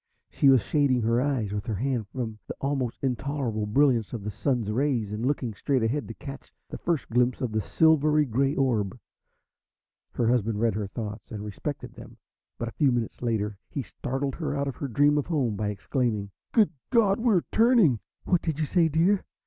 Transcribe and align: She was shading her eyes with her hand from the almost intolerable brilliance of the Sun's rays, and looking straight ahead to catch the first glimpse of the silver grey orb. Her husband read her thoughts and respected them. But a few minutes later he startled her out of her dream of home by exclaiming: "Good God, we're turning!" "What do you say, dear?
She 0.31 0.49
was 0.49 0.63
shading 0.63 1.03
her 1.03 1.21
eyes 1.21 1.51
with 1.53 1.67
her 1.67 1.75
hand 1.75 2.07
from 2.07 2.39
the 2.47 2.55
almost 2.59 3.03
intolerable 3.03 3.67
brilliance 3.67 4.13
of 4.13 4.23
the 4.23 4.31
Sun's 4.31 4.71
rays, 4.71 5.13
and 5.13 5.23
looking 5.23 5.53
straight 5.53 5.83
ahead 5.83 6.07
to 6.07 6.15
catch 6.15 6.51
the 6.69 6.79
first 6.79 7.07
glimpse 7.11 7.39
of 7.39 7.51
the 7.51 7.61
silver 7.61 8.23
grey 8.25 8.55
orb. 8.55 8.97
Her 10.13 10.27
husband 10.27 10.59
read 10.59 10.73
her 10.73 10.87
thoughts 10.87 11.29
and 11.31 11.43
respected 11.45 11.93
them. 11.93 12.17
But 12.57 12.69
a 12.69 12.77
few 12.79 12.91
minutes 12.91 13.21
later 13.21 13.59
he 13.69 13.83
startled 13.83 14.33
her 14.33 14.55
out 14.57 14.67
of 14.67 14.77
her 14.77 14.87
dream 14.87 15.19
of 15.19 15.27
home 15.27 15.55
by 15.55 15.69
exclaiming: 15.69 16.31
"Good 16.51 16.71
God, 16.89 17.19
we're 17.19 17.43
turning!" 17.51 17.99
"What 18.23 18.41
do 18.41 18.49
you 18.49 18.65
say, 18.65 18.87
dear? 18.89 19.23